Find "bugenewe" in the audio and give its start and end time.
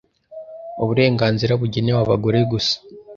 1.61-1.99